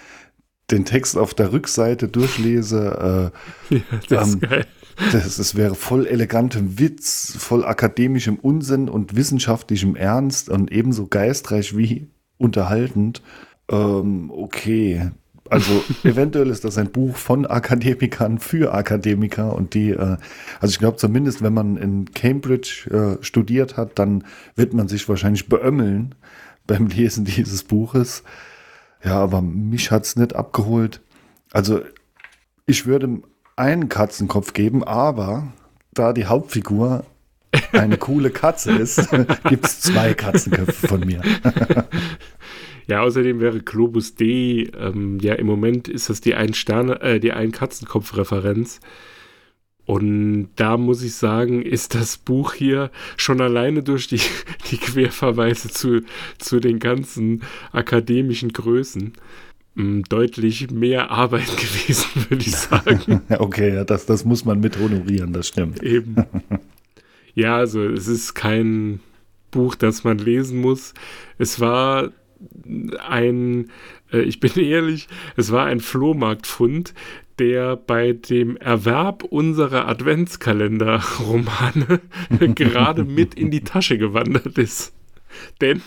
den 0.71 0.85
Text 0.85 1.17
auf 1.17 1.33
der 1.33 1.51
Rückseite 1.51 2.07
durchlese. 2.07 3.31
Äh, 3.69 3.75
ja, 3.75 3.81
das 4.09 4.33
ähm, 4.33 4.39
ist 4.41 4.49
geil 4.49 4.65
das, 5.11 5.37
das 5.37 5.55
wäre 5.55 5.75
voll 5.75 6.05
elegantem 6.05 6.79
Witz, 6.79 7.35
voll 7.37 7.65
akademischem 7.65 8.37
Unsinn 8.37 8.89
und 8.89 9.15
wissenschaftlichem 9.15 9.95
Ernst 9.95 10.49
und 10.49 10.71
ebenso 10.71 11.07
geistreich 11.07 11.75
wie 11.77 12.07
unterhaltend. 12.37 13.21
Ähm, 13.69 14.31
okay. 14.31 15.11
Also 15.49 15.83
eventuell 16.03 16.49
ist 16.49 16.63
das 16.63 16.77
ein 16.77 16.91
Buch 16.91 17.15
von 17.15 17.45
Akademikern 17.45 18.39
für 18.39 18.73
Akademiker 18.73 19.55
und 19.55 19.73
die, 19.73 19.91
äh, 19.91 20.17
also 20.59 20.71
ich 20.71 20.79
glaube 20.79 20.97
zumindest, 20.97 21.41
wenn 21.41 21.53
man 21.53 21.77
in 21.77 22.11
Cambridge 22.13 23.17
äh, 23.19 23.23
studiert 23.23 23.77
hat, 23.77 23.99
dann 23.99 24.23
wird 24.55 24.73
man 24.73 24.87
sich 24.87 25.07
wahrscheinlich 25.09 25.49
beömmeln 25.49 26.15
beim 26.67 26.87
Lesen 26.87 27.25
dieses 27.25 27.63
Buches. 27.63 28.23
Ja, 29.03 29.19
aber 29.19 29.41
mich 29.41 29.91
hat 29.91 30.05
es 30.05 30.15
nicht 30.15 30.35
abgeholt. 30.35 31.01
Also 31.51 31.81
ich 32.65 32.85
würde 32.85 33.21
einen 33.55 33.89
Katzenkopf 33.89 34.53
geben, 34.53 34.83
aber 34.83 35.51
da 35.93 36.13
die 36.13 36.25
Hauptfigur 36.25 37.05
eine 37.73 37.97
coole 37.99 38.29
Katze 38.29 38.71
ist, 38.71 39.09
gibt 39.49 39.65
es 39.65 39.81
zwei 39.81 40.13
Katzenköpfe 40.13 40.87
von 40.87 41.01
mir. 41.01 41.21
ja, 42.87 43.01
außerdem 43.01 43.39
wäre 43.39 43.59
Globus 43.61 44.15
D, 44.15 44.63
ähm, 44.77 45.19
ja, 45.19 45.33
im 45.33 45.47
Moment 45.47 45.87
ist 45.87 46.09
das 46.09 46.21
die 46.21 46.35
ein 46.35 46.53
Sterne, 46.53 47.01
äh, 47.01 47.19
die 47.19 47.33
ein 47.33 47.51
Katzenkopf-Referenz. 47.51 48.79
Und 49.91 50.47
da 50.55 50.77
muss 50.77 51.03
ich 51.03 51.15
sagen, 51.15 51.61
ist 51.61 51.95
das 51.95 52.15
Buch 52.17 52.53
hier 52.53 52.91
schon 53.17 53.41
alleine 53.41 53.83
durch 53.83 54.07
die, 54.07 54.21
die 54.71 54.77
Querverweise 54.77 55.67
zu, 55.67 56.03
zu 56.37 56.61
den 56.61 56.79
ganzen 56.79 57.43
akademischen 57.73 58.53
Größen 58.53 59.11
mh, 59.75 60.03
deutlich 60.07 60.71
mehr 60.71 61.11
Arbeit 61.11 61.57
gewesen, 61.57 62.25
würde 62.29 62.41
ich 62.41 62.55
sagen. 62.55 63.21
okay, 63.39 63.75
ja, 63.75 63.83
das, 63.83 64.05
das 64.05 64.23
muss 64.23 64.45
man 64.45 64.61
mit 64.61 64.79
honorieren, 64.79 65.33
das 65.33 65.49
stimmt. 65.49 65.83
Eben. 65.83 66.15
Ja, 67.35 67.57
also 67.57 67.83
es 67.83 68.07
ist 68.07 68.33
kein 68.33 69.01
Buch, 69.51 69.75
das 69.75 70.05
man 70.05 70.19
lesen 70.19 70.61
muss. 70.61 70.93
Es 71.37 71.59
war 71.59 72.13
ein, 73.09 73.69
äh, 74.13 74.21
ich 74.21 74.39
bin 74.39 74.53
ehrlich, 74.55 75.09
es 75.35 75.51
war 75.51 75.65
ein 75.65 75.81
Flohmarktfund, 75.81 76.93
der 77.41 77.75
bei 77.75 78.13
dem 78.13 78.55
Erwerb 78.57 79.23
unserer 79.23 79.87
Adventskalender-Romane 79.87 82.01
gerade 82.53 83.03
mit 83.03 83.33
in 83.33 83.49
die 83.49 83.61
Tasche 83.61 83.97
gewandert 83.97 84.59
ist. 84.59 84.93
Denn, 85.59 85.81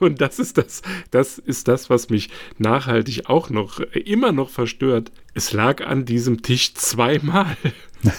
und 0.00 0.20
das 0.20 0.38
ist 0.38 0.58
das, 0.58 0.82
das 1.10 1.38
ist 1.38 1.66
das, 1.66 1.88
was 1.88 2.10
mich 2.10 2.28
nachhaltig 2.58 3.30
auch 3.30 3.48
noch, 3.48 3.80
immer 3.80 4.32
noch 4.32 4.50
verstört, 4.50 5.10
es 5.32 5.54
lag 5.54 5.86
an 5.86 6.04
diesem 6.04 6.42
Tisch 6.42 6.74
zweimal. 6.74 7.56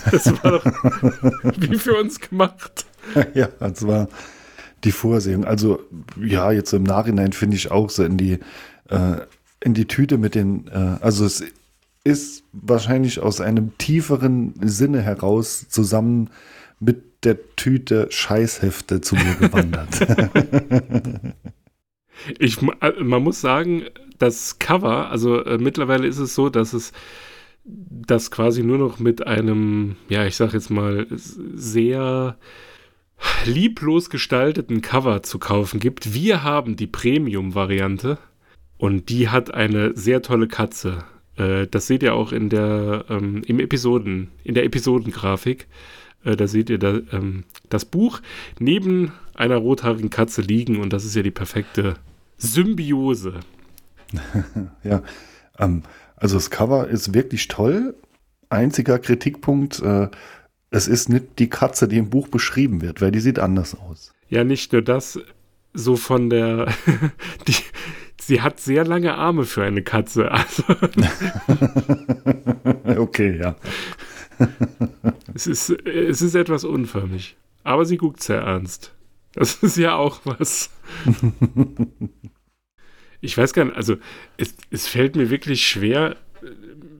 Das 0.09 0.25
war 0.43 0.53
doch 0.53 0.65
wie 1.57 1.77
für 1.77 1.95
uns 1.95 2.19
gemacht. 2.19 2.87
Ja, 3.35 3.49
das 3.59 3.85
war 3.85 4.09
die 4.83 4.91
Vorsehung. 4.91 5.45
Also, 5.45 5.79
ja, 6.19 6.51
jetzt 6.51 6.73
im 6.73 6.81
Nachhinein 6.83 7.33
finde 7.33 7.55
ich 7.55 7.69
auch 7.69 7.91
so 7.91 8.03
in 8.03 8.17
die, 8.17 8.39
äh, 8.89 9.17
in 9.59 9.75
die 9.75 9.85
Tüte 9.85 10.17
mit 10.17 10.33
den, 10.33 10.67
äh, 10.69 10.97
also 11.01 11.25
es 11.25 11.43
ist 12.03 12.43
wahrscheinlich 12.51 13.19
aus 13.19 13.41
einem 13.41 13.77
tieferen 13.77 14.53
Sinne 14.61 15.01
heraus 15.01 15.67
zusammen 15.69 16.29
mit 16.79 17.25
der 17.25 17.37
Tüte 17.55 18.07
Scheißhefte 18.09 19.01
zu 19.01 19.15
mir 19.15 19.35
gewandert. 19.35 19.99
ich, 22.39 22.61
äh, 22.61 23.03
man 23.03 23.23
muss 23.23 23.41
sagen, 23.41 23.83
das 24.17 24.59
Cover, 24.59 25.09
also 25.09 25.43
äh, 25.43 25.57
mittlerweile 25.57 26.07
ist 26.07 26.19
es 26.19 26.35
so, 26.35 26.49
dass 26.49 26.73
es 26.73 26.93
das 27.65 28.31
quasi 28.31 28.63
nur 28.63 28.77
noch 28.77 28.99
mit 28.99 29.27
einem, 29.27 29.95
ja, 30.07 30.25
ich 30.25 30.35
sag 30.35 30.53
jetzt 30.53 30.69
mal, 30.69 31.07
sehr 31.09 32.37
lieblos 33.45 34.09
gestalteten 34.09 34.81
Cover 34.81 35.23
zu 35.23 35.39
kaufen 35.39 35.79
gibt. 35.79 36.13
Wir 36.13 36.43
haben 36.43 36.77
die 36.77 36.87
Premium-Variante 36.87 38.17
und 38.77 39.09
die 39.09 39.29
hat 39.29 39.53
eine 39.53 39.95
sehr 39.95 40.21
tolle 40.21 40.47
Katze. 40.47 41.03
Äh, 41.39 41.67
das 41.67 41.87
seht 41.87 42.03
ihr 42.03 42.13
auch 42.13 42.31
in 42.31 42.49
der, 42.49 43.05
ähm, 43.09 43.41
im 43.47 43.59
Episoden, 43.59 44.29
in 44.43 44.53
der 44.53 44.65
Episodengrafik. 44.65 45.67
Äh, 46.23 46.35
da 46.35 46.47
seht 46.47 46.69
ihr 46.69 46.77
da, 46.77 46.99
ähm, 47.11 47.45
das 47.69 47.85
Buch 47.85 48.21
neben 48.59 49.13
einer 49.33 49.55
rothaarigen 49.55 50.09
Katze 50.09 50.41
liegen 50.41 50.81
und 50.81 50.91
das 50.91 51.05
ist 51.05 51.15
ja 51.15 51.23
die 51.23 51.31
perfekte 51.31 51.95
Symbiose. 52.37 53.39
ja, 54.83 55.01
ähm, 55.57 55.83
also 56.17 56.35
das 56.35 56.49
Cover 56.49 56.87
ist 56.87 57.13
wirklich 57.13 57.47
toll. 57.47 57.95
Einziger 58.49 58.99
Kritikpunkt, 58.99 59.81
äh, 59.81 60.09
es 60.71 60.87
ist 60.87 61.09
nicht 61.09 61.39
die 61.39 61.49
Katze, 61.49 61.87
die 61.87 61.97
im 61.97 62.09
Buch 62.09 62.27
beschrieben 62.27 62.81
wird, 62.81 63.01
weil 63.01 63.11
die 63.11 63.19
sieht 63.19 63.39
anders 63.39 63.75
aus. 63.75 64.13
Ja, 64.27 64.43
nicht 64.43 64.73
nur 64.73 64.81
das, 64.81 65.19
so 65.73 65.95
von 65.95 66.29
der, 66.29 66.67
die, 67.47 67.55
sie 68.21 68.41
hat 68.41 68.59
sehr 68.59 68.85
lange 68.85 69.15
Arme 69.15 69.45
für 69.45 69.63
eine 69.63 69.81
Katze. 69.81 70.31
Also. 70.31 70.63
okay, 73.01 73.37
ja. 73.39 73.55
es, 75.33 75.47
ist, 75.47 75.69
es 75.69 76.21
ist 76.21 76.35
etwas 76.35 76.63
unförmig. 76.63 77.35
Aber 77.63 77.85
sie 77.85 77.97
guckt 77.97 78.23
sehr 78.23 78.41
ernst. 78.41 78.93
Das 79.33 79.55
ist 79.55 79.77
ja 79.77 79.95
auch 79.95 80.21
was. 80.23 80.71
ich 83.21 83.37
weiß 83.37 83.53
gar 83.53 83.65
nicht, 83.65 83.75
also 83.75 83.97
es, 84.37 84.55
es 84.71 84.87
fällt 84.87 85.15
mir 85.15 85.29
wirklich 85.29 85.67
schwer, 85.67 86.15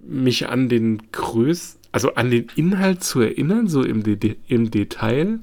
mich 0.03 0.47
an 0.47 0.69
den 0.69 1.11
größten, 1.11 1.79
also 1.91 2.15
an 2.15 2.29
den 2.29 2.47
Inhalt 2.55 3.03
zu 3.03 3.21
erinnern, 3.21 3.67
so 3.67 3.83
im, 3.83 4.03
De 4.03 4.35
im 4.47 4.69
Detail. 4.69 5.39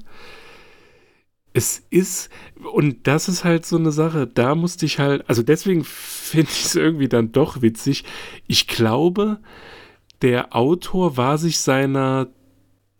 Es 1.57 1.81
ist, 1.89 2.29
und 2.71 3.07
das 3.07 3.27
ist 3.27 3.43
halt 3.43 3.65
so 3.65 3.77
eine 3.77 3.91
Sache, 3.91 4.27
da 4.27 4.53
musste 4.53 4.85
ich 4.85 4.99
halt, 4.99 5.27
also 5.27 5.41
deswegen 5.41 5.83
finde 5.83 6.51
ich 6.51 6.65
es 6.65 6.75
irgendwie 6.75 7.09
dann 7.09 7.31
doch 7.31 7.63
witzig. 7.63 8.03
Ich 8.45 8.67
glaube, 8.67 9.39
der 10.21 10.55
Autor 10.55 11.17
war 11.17 11.39
sich 11.39 11.57
seiner, 11.57 12.27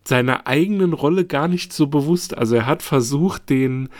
seiner 0.02 0.48
eigenen 0.48 0.92
Rolle 0.92 1.24
gar 1.24 1.46
nicht 1.46 1.72
so 1.72 1.86
bewusst. 1.86 2.36
Also 2.36 2.56
er 2.56 2.66
hat 2.66 2.82
versucht, 2.82 3.48
den, 3.48 3.90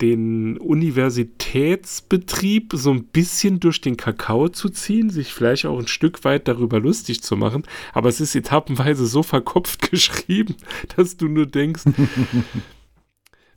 den 0.00 0.56
Universitätsbetrieb 0.56 2.72
so 2.74 2.90
ein 2.90 3.04
bisschen 3.04 3.60
durch 3.60 3.82
den 3.82 3.98
Kakao 3.98 4.48
zu 4.48 4.70
ziehen, 4.70 5.10
sich 5.10 5.34
vielleicht 5.34 5.66
auch 5.66 5.78
ein 5.78 5.88
Stück 5.88 6.24
weit 6.24 6.48
darüber 6.48 6.80
lustig 6.80 7.22
zu 7.22 7.36
machen, 7.36 7.64
aber 7.92 8.08
es 8.08 8.22
ist 8.22 8.34
etappenweise 8.34 9.04
so 9.04 9.22
verkopft 9.22 9.90
geschrieben, 9.90 10.54
dass 10.96 11.18
du 11.18 11.28
nur 11.28 11.44
denkst, 11.44 11.82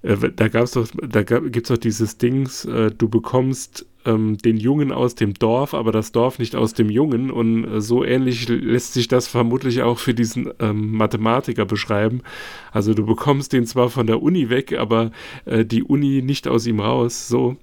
da 0.02 0.48
gab's 0.48 0.72
doch, 0.72 0.88
da 0.96 1.24
gibt 1.24 1.58
es 1.58 1.70
doch 1.70 1.78
dieses 1.78 2.18
Dings, 2.18 2.66
äh, 2.66 2.92
du 2.92 3.10
bekommst 3.10 3.86
ähm, 4.06 4.38
den 4.38 4.58
Jungen 4.58 4.92
aus 4.92 5.16
dem 5.16 5.34
Dorf, 5.34 5.74
aber 5.74 5.92
das 5.92 6.12
Dorf 6.12 6.40
nicht 6.40 6.56
aus 6.56 6.74
dem 6.74 6.90
Jungen. 6.90 7.30
Und 7.30 7.66
äh, 7.66 7.82
so 7.82 8.04
ähnlich 8.04 8.48
lässt 8.48 8.94
sich 8.94 9.08
das 9.08 9.28
vermutlich 9.28 9.82
auch 9.82 10.00
für 10.00 10.14
diesen 10.14 10.52
ähm, 10.60 10.94
Mathematiker 10.94 11.66
beschreiben. 11.66 12.22
Also 12.72 12.94
du 12.94 13.06
bekommst 13.06 13.54
den 13.54 13.66
zwar 13.66 13.90
von 13.90 14.08
der 14.08 14.22
Uni 14.22 14.50
weg, 14.50 14.74
aber 14.78 15.12
äh, 15.46 15.66
die 15.66 15.84
Uni 15.84 16.22
nicht 16.22 16.48
aus 16.48 16.66
ihm 16.66 16.80
raus. 16.80 17.28
So, 17.28 17.58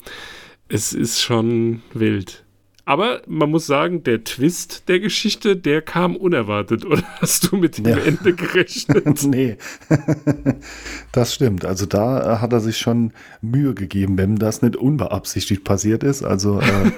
es 0.68 0.92
ist 0.92 1.20
schon 1.20 1.82
wild. 1.94 2.43
Aber 2.86 3.22
man 3.26 3.50
muss 3.50 3.66
sagen, 3.66 4.02
der 4.02 4.24
Twist 4.24 4.88
der 4.88 5.00
Geschichte, 5.00 5.56
der 5.56 5.80
kam 5.80 6.16
unerwartet. 6.16 6.84
Oder 6.86 7.02
hast 7.20 7.50
du 7.50 7.56
mit 7.56 7.78
dem 7.78 7.86
ja. 7.86 7.98
Ende 7.98 8.34
gerechnet? 8.34 9.22
nee, 9.26 9.56
das 11.12 11.34
stimmt. 11.34 11.64
Also 11.64 11.86
da 11.86 12.34
äh, 12.34 12.38
hat 12.38 12.52
er 12.52 12.60
sich 12.60 12.78
schon 12.78 13.12
Mühe 13.40 13.74
gegeben, 13.74 14.18
wenn 14.18 14.36
das 14.36 14.62
nicht 14.62 14.76
unbeabsichtigt 14.76 15.64
passiert 15.64 16.02
ist. 16.02 16.22
Also 16.22 16.60
äh, 16.60 16.90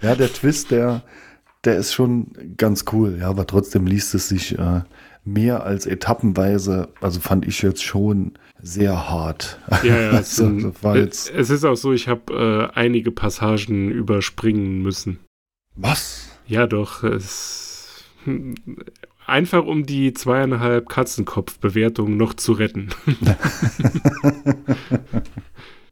ja, 0.00 0.14
der 0.14 0.32
Twist, 0.32 0.70
der, 0.70 1.02
der 1.64 1.76
ist 1.76 1.92
schon 1.92 2.28
ganz 2.56 2.84
cool. 2.92 3.18
Ja, 3.20 3.28
aber 3.28 3.46
trotzdem 3.46 3.86
liest 3.86 4.14
es 4.14 4.28
sich 4.28 4.56
äh, 4.58 4.82
mehr 5.24 5.64
als 5.64 5.86
etappenweise. 5.86 6.88
Also 7.00 7.18
fand 7.18 7.46
ich 7.46 7.62
jetzt 7.62 7.82
schon 7.82 8.32
sehr 8.60 9.10
hart. 9.10 9.58
Ja, 9.82 9.96
ja 9.96 10.10
also, 10.10 10.72
es, 10.94 11.28
es, 11.28 11.50
ist 11.50 11.64
auch 11.64 11.74
so, 11.74 11.92
ich 11.92 12.06
habe 12.06 12.70
äh, 12.74 12.78
einige 12.78 13.10
Passagen 13.10 13.90
überspringen 13.90 14.82
müssen. 14.82 15.18
Was? 15.74 16.28
Ja, 16.46 16.66
doch. 16.66 17.02
Es, 17.02 18.04
einfach 19.26 19.64
um 19.64 19.86
die 19.86 20.12
zweieinhalb 20.12 20.88
Katzenkopf-Bewertung 20.88 22.16
noch 22.16 22.34
zu 22.34 22.52
retten. 22.52 22.88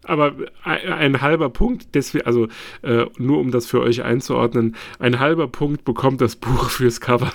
Aber 0.05 0.35
ein, 0.65 0.93
ein, 0.93 1.21
halber 1.21 1.51
Punkt, 1.51 1.95
deswegen, 1.95 2.27
also 2.27 2.49
äh, 2.83 3.07
nur 3.19 3.39
um 3.39 3.53
das 3.53 3.67
für 3.67 3.81
euch 3.81 4.03
einzuordnen, 4.03 4.75
ein 4.99 5.21
halber 5.21 5.47
Punkt 5.47 5.85
bekommt 5.85 6.21
das 6.21 6.37
Buch 6.37 6.71
fürs 6.71 7.01
Cover. 7.01 7.33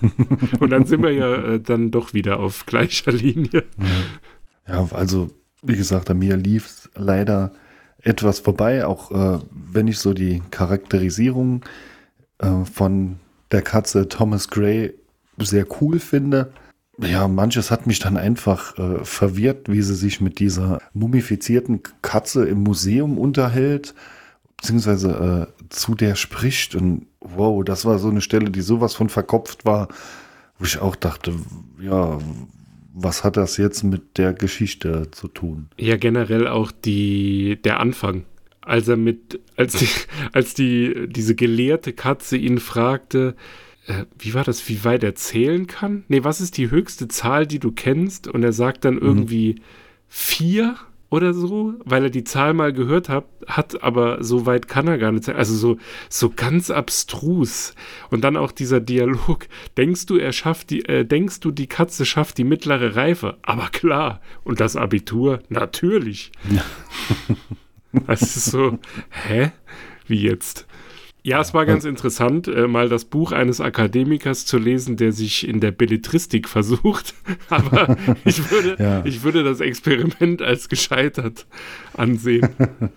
Und 0.60 0.70
dann 0.70 0.84
sind 0.84 1.02
wir 1.02 1.12
ja 1.12 1.34
äh, 1.34 1.60
dann 1.60 1.90
doch 1.90 2.12
wieder 2.12 2.38
auf 2.40 2.66
gleicher 2.66 3.12
Linie. 3.12 3.64
Ja, 4.66 4.86
also 4.92 5.30
wie 5.62 5.76
gesagt, 5.76 6.10
an 6.10 6.18
mir 6.18 6.36
lief 6.36 6.66
es 6.66 6.90
leider 6.94 7.52
etwas 8.02 8.40
vorbei, 8.40 8.86
auch 8.86 9.10
äh, 9.10 9.38
wenn 9.50 9.88
ich 9.88 9.98
so 9.98 10.14
die 10.14 10.42
Charakterisierung 10.50 11.64
äh, 12.38 12.64
von 12.64 13.16
der 13.50 13.62
Katze 13.62 14.08
Thomas 14.08 14.48
Gray 14.48 14.94
sehr 15.38 15.66
cool 15.80 15.98
finde. 15.98 16.52
Ja, 16.98 17.28
manches 17.28 17.70
hat 17.70 17.86
mich 17.86 17.98
dann 17.98 18.16
einfach 18.16 18.78
äh, 18.78 19.04
verwirrt, 19.04 19.70
wie 19.70 19.82
sie 19.82 19.94
sich 19.94 20.20
mit 20.20 20.38
dieser 20.38 20.80
mumifizierten 20.92 21.80
Katze 22.02 22.46
im 22.46 22.62
Museum 22.62 23.18
unterhält, 23.18 23.94
beziehungsweise 24.58 25.48
äh, 25.48 25.68
zu 25.70 25.94
der 25.94 26.14
spricht. 26.14 26.74
Und 26.74 27.06
wow, 27.20 27.64
das 27.64 27.84
war 27.86 27.98
so 27.98 28.10
eine 28.10 28.20
Stelle, 28.20 28.50
die 28.50 28.60
sowas 28.60 28.94
von 28.94 29.08
verkopft 29.08 29.64
war, 29.64 29.88
wo 30.58 30.66
ich 30.66 30.78
auch 30.78 30.94
dachte, 30.94 31.34
ja, 31.80 32.18
was 33.02 33.24
hat 33.24 33.36
das 33.36 33.56
jetzt 33.56 33.82
mit 33.82 34.18
der 34.18 34.32
Geschichte 34.32 35.10
zu 35.10 35.28
tun? 35.28 35.68
Ja, 35.78 35.96
generell 35.96 36.46
auch 36.46 36.72
die, 36.72 37.58
der 37.64 37.80
Anfang. 37.80 38.24
Als 38.62 38.88
er 38.88 38.96
mit, 38.96 39.40
als 39.56 39.74
die, 39.74 39.88
als 40.32 40.54
die, 40.54 41.06
diese 41.08 41.34
gelehrte 41.34 41.92
Katze 41.92 42.36
ihn 42.36 42.58
fragte, 42.58 43.34
äh, 43.86 44.04
wie 44.18 44.34
war 44.34 44.44
das, 44.44 44.68
wie 44.68 44.84
weit 44.84 45.02
er 45.02 45.14
zählen 45.14 45.66
kann? 45.66 46.04
Nee, 46.08 46.24
was 46.24 46.40
ist 46.40 46.56
die 46.56 46.70
höchste 46.70 47.08
Zahl, 47.08 47.46
die 47.46 47.58
du 47.58 47.72
kennst? 47.72 48.28
Und 48.28 48.42
er 48.42 48.52
sagt 48.52 48.84
dann 48.84 48.94
mhm. 48.94 49.02
irgendwie 49.02 49.56
vier 50.08 50.76
oder 51.10 51.34
so, 51.34 51.74
weil 51.84 52.04
er 52.04 52.10
die 52.10 52.22
Zahl 52.22 52.54
mal 52.54 52.72
gehört 52.72 53.08
hat, 53.08 53.24
hat, 53.46 53.82
aber 53.82 54.22
so 54.22 54.46
weit 54.46 54.68
kann 54.68 54.86
er 54.86 54.96
gar 54.96 55.10
nicht 55.10 55.24
sein. 55.24 55.34
Also 55.34 55.56
so, 55.56 55.76
so 56.08 56.30
ganz 56.30 56.70
abstrus. 56.70 57.74
Und 58.10 58.22
dann 58.22 58.36
auch 58.36 58.52
dieser 58.52 58.80
Dialog. 58.80 59.48
Denkst 59.76 60.06
du, 60.06 60.16
er 60.16 60.32
schafft 60.32 60.70
die, 60.70 60.84
äh, 60.86 61.04
denkst 61.04 61.40
du, 61.40 61.50
die 61.50 61.66
Katze 61.66 62.06
schafft 62.06 62.38
die 62.38 62.44
mittlere 62.44 62.94
Reife? 62.94 63.38
Aber 63.42 63.68
klar. 63.68 64.20
Und 64.44 64.60
das 64.60 64.76
Abitur? 64.76 65.40
Natürlich. 65.48 66.30
Ja. 66.48 66.64
das 68.06 68.22
ist 68.22 68.46
so, 68.46 68.78
hä? 69.26 69.50
Wie 70.06 70.22
jetzt? 70.22 70.66
Ja, 71.22 71.40
es 71.40 71.52
war 71.52 71.66
ganz 71.66 71.84
interessant, 71.84 72.48
äh, 72.48 72.66
mal 72.66 72.88
das 72.88 73.04
Buch 73.04 73.32
eines 73.32 73.60
Akademikers 73.60 74.46
zu 74.46 74.58
lesen, 74.58 74.96
der 74.96 75.12
sich 75.12 75.46
in 75.46 75.60
der 75.60 75.70
Belletristik 75.70 76.48
versucht. 76.48 77.14
Aber 77.48 77.96
ich 78.24 78.50
würde, 78.50 78.82
ja. 78.82 79.04
ich 79.04 79.22
würde 79.22 79.44
das 79.44 79.60
Experiment 79.60 80.42
als 80.42 80.68
gescheitert 80.68 81.46
ansehen. 81.94 82.48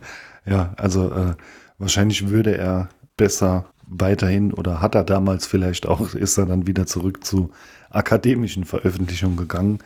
ja, 0.46 0.74
also 0.78 1.12
äh, 1.12 1.36
wahrscheinlich 1.78 2.30
würde 2.30 2.58
er 2.58 2.90
besser 3.18 3.74
weiterhin 3.86 4.54
oder 4.54 4.82
hat 4.82 4.96
er 4.96 5.04
damals 5.04 5.46
vielleicht 5.46 5.86
auch, 5.86 6.16
ist 6.16 6.38
er 6.38 6.46
dann 6.46 6.66
wieder 6.66 6.86
zurück 6.86 7.24
zu 7.26 7.52
akademischen 7.90 8.64
Veröffentlichungen 8.64 9.38
gegangen. 9.38 9.80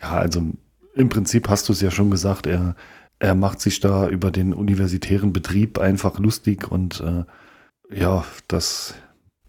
Ja, 0.00 0.12
also 0.12 0.42
im 0.94 1.08
Prinzip 1.08 1.48
hast 1.48 1.68
du 1.68 1.72
es 1.72 1.80
ja 1.80 1.90
schon 1.90 2.10
gesagt, 2.10 2.46
er, 2.46 2.74
er 3.18 3.34
macht 3.34 3.60
sich 3.60 3.80
da 3.80 4.08
über 4.08 4.30
den 4.30 4.52
universitären 4.52 5.32
Betrieb 5.32 5.78
einfach 5.78 6.18
lustig 6.18 6.70
und 6.70 7.00
äh, 7.00 7.24
ja, 7.90 8.24
das 8.48 8.94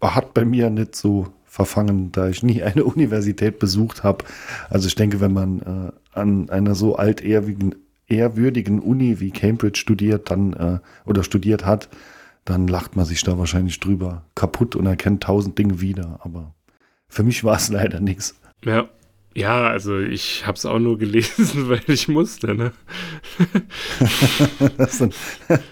hat 0.00 0.34
bei 0.34 0.44
mir 0.44 0.70
nicht 0.70 0.94
so 0.96 1.32
verfangen, 1.44 2.12
da 2.12 2.28
ich 2.28 2.42
nie 2.42 2.62
eine 2.62 2.84
Universität 2.84 3.58
besucht 3.58 4.02
habe. 4.02 4.24
Also 4.70 4.88
ich 4.88 4.94
denke, 4.94 5.20
wenn 5.20 5.32
man 5.32 5.60
äh, 5.60 6.18
an 6.18 6.50
einer 6.50 6.74
so 6.74 6.96
altehrwürdigen 6.96 7.76
ehrwürdigen 8.06 8.80
Uni 8.80 9.20
wie 9.20 9.30
Cambridge 9.30 9.78
studiert, 9.78 10.30
dann 10.30 10.52
äh, 10.52 10.78
oder 11.08 11.22
studiert 11.22 11.64
hat, 11.64 11.88
dann 12.44 12.68
lacht 12.68 12.96
man 12.96 13.06
sich 13.06 13.22
da 13.22 13.38
wahrscheinlich 13.38 13.80
drüber 13.80 14.24
kaputt 14.34 14.76
und 14.76 14.86
erkennt 14.86 15.22
tausend 15.22 15.58
Dinge 15.58 15.80
wieder. 15.80 16.20
Aber 16.22 16.54
für 17.08 17.22
mich 17.22 17.44
war 17.44 17.56
es 17.56 17.68
leider 17.70 18.00
nichts. 18.00 18.38
Ja. 18.64 18.88
Ja, 19.36 19.66
also 19.66 19.98
ich 19.98 20.46
habe 20.46 20.56
es 20.56 20.64
auch 20.64 20.78
nur 20.78 20.96
gelesen, 20.96 21.68
weil 21.68 21.82
ich 21.88 22.06
musste. 22.06 22.54
Ne? 22.54 22.72
das 24.76 25.00
ist 25.00 25.02
ein, 25.02 25.12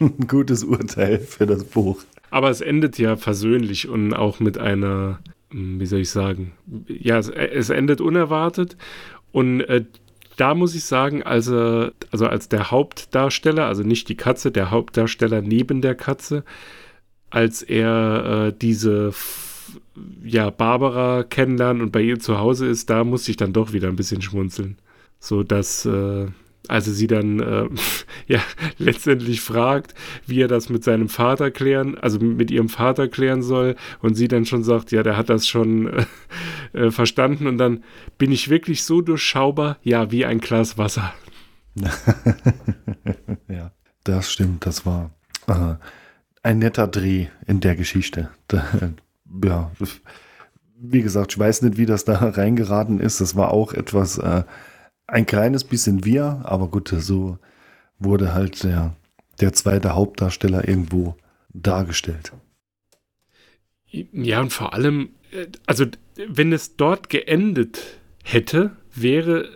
ein 0.01 0.27
gutes 0.27 0.65
Urteil 0.65 1.21
für 1.21 1.47
das 1.47 1.63
Buch. 1.63 2.03
Aber 2.33 2.49
es 2.49 2.63
endet 2.63 2.99
ja 2.99 3.17
versöhnlich 3.17 3.91
und 3.91 4.15
auch 4.15 4.41
mit 4.41 4.57
einer, 4.57 5.19
hm, 5.51 5.79
wie 5.79 5.85
soll 5.85 6.01
ich 6.01 6.09
sagen, 6.09 6.53
ja, 6.89 7.19
es, 7.19 7.29
es 7.29 7.69
endet 7.69 8.01
unerwartet. 8.01 8.79
Und 9.33 9.61
äh, 9.61 9.85
da 10.39 10.55
muss 10.55 10.75
ich 10.75 10.85
sagen, 10.85 11.23
also, 11.23 11.91
also 12.11 12.27
als 12.27 12.49
der 12.49 12.71
Hauptdarsteller, 12.71 13.67
also 13.67 13.83
nicht 13.83 14.09
die 14.09 14.17
Katze, 14.17 14.51
der 14.51 14.71
Hauptdarsteller 14.71 15.43
neben 15.43 15.83
der 15.83 15.95
Katze, 15.95 16.43
als 17.29 17.61
er 17.61 18.47
äh, 18.49 18.53
diese 18.59 19.13
ja, 20.25 20.49
Barbara 20.49 21.25
kennenlernt 21.25 21.83
und 21.83 21.93
bei 21.93 22.01
ihr 22.01 22.19
zu 22.19 22.39
Hause 22.39 22.67
ist, 22.67 22.89
da 22.89 23.05
musste 23.05 23.31
ich 23.31 23.37
dann 23.37 23.53
doch 23.53 23.75
wieder 23.75 23.89
ein 23.89 23.97
bisschen 23.97 24.23
schmunzeln. 24.23 24.79
So 25.21 25.43
dass, 25.43 25.85
äh, 25.85 26.29
also 26.69 26.93
sie 26.93 27.07
dann 27.07 27.41
äh, 27.41 27.69
ja 28.27 28.41
letztendlich 28.79 29.41
fragt, 29.41 29.95
wie 30.27 30.41
er 30.41 30.49
das 30.49 30.69
mit 30.69 30.85
seinem 30.85 31.09
Vater 31.09 31.51
klären, 31.51 31.99
also 31.99 32.19
mit 32.19 32.51
ihrem 32.51 32.69
Vater 32.69 33.09
klären 33.09 33.43
soll 33.43 33.77
und 34.01 34.15
sie 34.15 34.29
dann 34.29 34.45
schon 34.45 34.63
sagt, 34.63 34.93
ja, 34.93 35.03
der 35.03 35.17
hat 35.17 35.29
das 35.29 35.47
schon 35.47 35.89
äh, 35.89 36.07
äh, 36.79 36.91
verstanden 36.91 37.47
und 37.47 37.59
dann 37.59 37.85
bin 38.19 38.33
ich 38.33 38.49
wirklich 38.49 38.85
so 38.85 39.01
durchschaubar, 39.01 39.79
ja, 39.83 40.11
wie 40.11 40.25
ein 40.25 40.41
Glas 40.41 40.79
Wasser. 40.79 41.13
ja, 43.49 43.73
das 44.05 44.31
stimmt, 44.31 44.67
das 44.67 44.85
war 44.85 45.11
äh, 45.47 45.75
ein 46.43 46.59
netter 46.59 46.87
Dreh 46.87 47.29
in 47.47 47.61
der 47.61 47.77
Geschichte. 47.77 48.31
Da, 48.49 48.65
ja, 49.45 49.71
wie 50.77 51.03
gesagt, 51.03 51.33
ich 51.33 51.39
weiß 51.39 51.63
nicht, 51.63 51.79
wie 51.79 51.87
das 51.87 52.05
da 52.05 52.15
reingeraten 52.15 53.01
ist. 53.01 53.21
Das 53.21 53.37
war 53.37 53.53
auch 53.53 53.73
etwas 53.73 54.19
äh, 54.19 54.43
ein 55.07 55.27
kleines 55.27 55.65
bisschen 55.65 56.05
wir, 56.05 56.43
aber 56.45 56.69
gut, 56.69 56.89
so 56.89 57.39
wurde 57.99 58.35
halt 58.35 58.63
der, 58.65 58.97
der 59.41 59.53
zweite 59.53 59.95
Hauptdarsteller 59.95 60.67
irgendwo 60.69 61.17
dargestellt. 61.53 62.33
Ja, 63.91 64.41
und 64.41 64.53
vor 64.53 64.73
allem, 64.73 65.11
äh, 65.33 65.47
also 65.67 65.87
wenn 66.29 66.53
es 66.53 66.77
dort 66.77 67.11
geendet 67.11 67.99
hätte, 68.25 68.77
wäre 68.95 69.49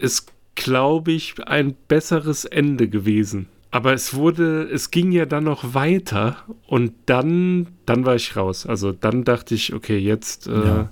es, 0.00 0.26
glaube 0.54 1.12
ich, 1.12 1.34
ein 1.46 1.74
besseres 1.86 2.44
Ende 2.44 2.88
gewesen. 2.88 3.48
Aber 3.70 3.92
es 3.92 4.14
wurde, 4.14 4.62
es 4.62 4.90
ging 4.90 5.12
ja 5.12 5.26
dann 5.26 5.44
noch 5.44 5.74
weiter 5.74 6.36
und 6.66 6.92
dann, 7.06 7.68
dann 7.84 8.06
war 8.06 8.14
ich 8.14 8.34
raus. 8.34 8.66
Also 8.66 8.92
dann 8.92 9.24
dachte 9.24 9.54
ich, 9.54 9.74
okay, 9.74 9.98
jetzt 9.98 10.46
äh, 10.46 10.52
ja. 10.52 10.90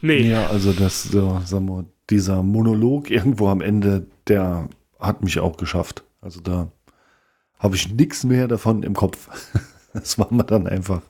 Nee. 0.00 0.28
Ja, 0.28 0.46
also 0.46 0.72
das, 0.72 1.04
so, 1.04 1.40
sagen 1.44 1.66
wir, 1.66 1.84
dieser 2.10 2.42
Monolog 2.42 3.10
irgendwo 3.10 3.48
am 3.48 3.60
Ende, 3.60 4.06
der 4.28 4.68
hat 4.98 5.22
mich 5.22 5.38
auch 5.40 5.56
geschafft. 5.56 6.04
Also 6.20 6.40
da 6.40 6.70
habe 7.58 7.76
ich 7.76 7.92
nichts 7.92 8.24
mehr 8.24 8.48
davon 8.48 8.82
im 8.82 8.94
Kopf. 8.94 9.28
Das 9.92 10.18
war 10.18 10.30
mir 10.30 10.44
dann 10.44 10.66
einfach 10.66 11.00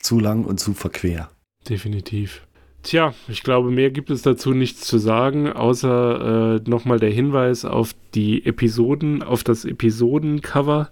zu 0.00 0.20
lang 0.20 0.44
und 0.44 0.60
zu 0.60 0.72
verquer. 0.72 1.30
Definitiv. 1.68 2.46
Tja, 2.84 3.12
ich 3.26 3.42
glaube, 3.42 3.70
mehr 3.72 3.90
gibt 3.90 4.10
es 4.10 4.22
dazu 4.22 4.52
nichts 4.54 4.82
zu 4.82 4.98
sagen, 4.98 5.52
außer 5.52 6.60
äh, 6.64 6.70
nochmal 6.70 7.00
der 7.00 7.10
Hinweis 7.10 7.64
auf 7.64 7.94
die 8.14 8.46
Episoden, 8.46 9.22
auf 9.22 9.42
das 9.42 9.64
Episodencover, 9.64 10.90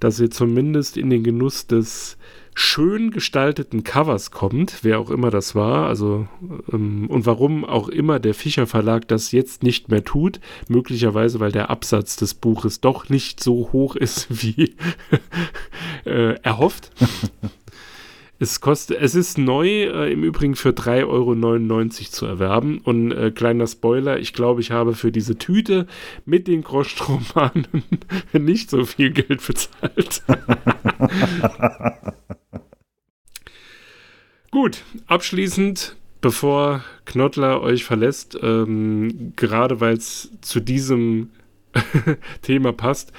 dass 0.00 0.18
ihr 0.18 0.30
zumindest 0.30 0.96
in 0.96 1.10
den 1.10 1.22
Genuss 1.22 1.68
des 1.68 2.18
schön 2.58 3.10
gestalteten 3.12 3.84
Covers 3.84 4.30
kommt, 4.30 4.78
wer 4.82 4.98
auch 4.98 5.10
immer 5.10 5.30
das 5.30 5.54
war, 5.54 5.86
also 5.86 6.26
ähm, 6.72 7.06
und 7.08 7.24
warum 7.24 7.64
auch 7.64 7.88
immer 7.88 8.18
der 8.18 8.34
Fischer 8.34 8.66
Verlag 8.66 9.06
das 9.08 9.32
jetzt 9.32 9.62
nicht 9.62 9.88
mehr 9.88 10.04
tut, 10.04 10.40
möglicherweise 10.68 11.38
weil 11.40 11.52
der 11.52 11.70
Absatz 11.70 12.16
des 12.16 12.34
Buches 12.34 12.80
doch 12.80 13.08
nicht 13.08 13.42
so 13.42 13.70
hoch 13.72 13.94
ist 13.96 14.26
wie 14.42 14.74
äh, 16.04 16.34
erhofft. 16.42 16.90
Es 18.40 18.60
kostet, 18.60 19.00
es 19.00 19.16
ist 19.16 19.36
neu, 19.36 19.66
äh, 19.66 20.12
im 20.12 20.22
Übrigen 20.22 20.54
für 20.54 20.68
3,99 20.68 21.08
Euro 21.08 21.90
zu 21.90 22.24
erwerben. 22.24 22.78
Und 22.78 23.10
äh, 23.10 23.32
kleiner 23.32 23.66
Spoiler, 23.66 24.20
ich 24.20 24.32
glaube, 24.32 24.60
ich 24.60 24.70
habe 24.70 24.94
für 24.94 25.10
diese 25.10 25.38
Tüte 25.38 25.88
mit 26.24 26.46
den 26.46 26.62
Groschromanen 26.62 27.66
nicht 28.32 28.70
so 28.70 28.84
viel 28.84 29.10
Geld 29.10 29.44
bezahlt. 29.44 30.22
Gut, 34.60 34.82
abschließend, 35.06 35.94
bevor 36.20 36.82
Knottler 37.04 37.60
euch 37.60 37.84
verlässt, 37.84 38.36
ähm, 38.42 39.32
gerade 39.36 39.80
weil 39.80 39.96
es 39.96 40.32
zu 40.40 40.58
diesem 40.58 41.30
Thema 42.42 42.72
passt, 42.72 43.12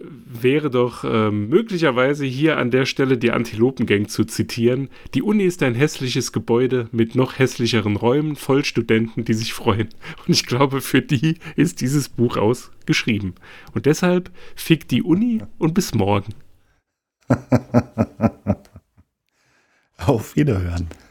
wäre 0.00 0.68
doch 0.68 1.04
ähm, 1.04 1.48
möglicherweise 1.50 2.24
hier 2.24 2.58
an 2.58 2.72
der 2.72 2.84
Stelle 2.84 3.16
die 3.16 3.30
Antilopengang 3.30 4.08
zu 4.08 4.24
zitieren. 4.24 4.88
Die 5.14 5.22
Uni 5.22 5.44
ist 5.44 5.62
ein 5.62 5.76
hässliches 5.76 6.32
Gebäude 6.32 6.88
mit 6.90 7.14
noch 7.14 7.38
hässlicheren 7.38 7.94
Räumen 7.94 8.34
voll 8.34 8.64
Studenten, 8.64 9.24
die 9.24 9.34
sich 9.34 9.52
freuen. 9.52 9.90
Und 10.26 10.34
ich 10.34 10.46
glaube, 10.46 10.80
für 10.80 11.00
die 11.00 11.36
ist 11.54 11.80
dieses 11.80 12.08
Buch 12.08 12.36
ausgeschrieben. 12.36 13.36
Und 13.72 13.86
deshalb 13.86 14.32
fick 14.56 14.88
die 14.88 15.04
Uni 15.04 15.44
und 15.58 15.74
bis 15.74 15.94
morgen. 15.94 16.34
Auf 19.98 20.36
Wiederhören. 20.36 20.88